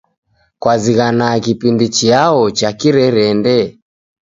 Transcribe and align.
Kwazighana 0.61 1.27
kipindi 1.45 1.85
chiao 1.95 2.41
cha 2.57 2.69
kirerende? 2.79 3.57